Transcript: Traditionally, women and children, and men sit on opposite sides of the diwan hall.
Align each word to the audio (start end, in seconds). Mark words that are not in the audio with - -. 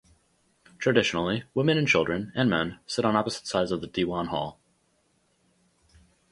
Traditionally, 0.79 1.43
women 1.53 1.77
and 1.77 1.87
children, 1.87 2.31
and 2.33 2.49
men 2.49 2.79
sit 2.87 3.05
on 3.05 3.15
opposite 3.15 3.45
sides 3.45 3.71
of 3.71 3.81
the 3.81 3.87
diwan 3.87 4.29
hall. 4.29 4.59